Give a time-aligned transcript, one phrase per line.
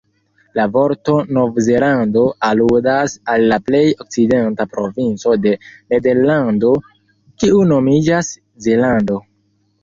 [0.59, 5.53] La vorto "Nov-Zelando" aludas al la plej okcidenta provinco de
[5.95, 6.73] Nederlando,
[7.45, 8.33] kiu nomiĝas
[8.69, 9.21] Zelando.